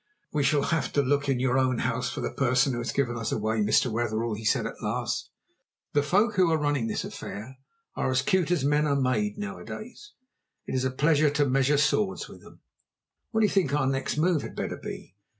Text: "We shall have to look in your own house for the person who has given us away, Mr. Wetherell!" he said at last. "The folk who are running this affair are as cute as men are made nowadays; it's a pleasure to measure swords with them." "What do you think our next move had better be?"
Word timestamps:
"We 0.33 0.41
shall 0.41 0.63
have 0.63 0.91
to 0.93 1.03
look 1.03 1.29
in 1.29 1.39
your 1.39 1.59
own 1.59 1.77
house 1.77 2.09
for 2.09 2.21
the 2.21 2.31
person 2.33 2.71
who 2.73 2.79
has 2.79 2.91
given 2.91 3.15
us 3.15 3.31
away, 3.31 3.57
Mr. 3.59 3.91
Wetherell!" 3.91 4.33
he 4.33 4.43
said 4.43 4.65
at 4.65 4.81
last. 4.81 5.29
"The 5.93 6.01
folk 6.01 6.37
who 6.37 6.49
are 6.51 6.57
running 6.57 6.87
this 6.87 7.05
affair 7.05 7.57
are 7.95 8.09
as 8.09 8.23
cute 8.23 8.49
as 8.49 8.65
men 8.65 8.87
are 8.87 8.99
made 8.99 9.37
nowadays; 9.37 10.13
it's 10.65 10.83
a 10.85 10.89
pleasure 10.89 11.29
to 11.29 11.45
measure 11.47 11.77
swords 11.77 12.27
with 12.27 12.41
them." 12.41 12.61
"What 13.29 13.41
do 13.41 13.45
you 13.45 13.53
think 13.53 13.75
our 13.75 13.85
next 13.85 14.17
move 14.17 14.41
had 14.41 14.55
better 14.55 14.77
be?" 14.77 15.13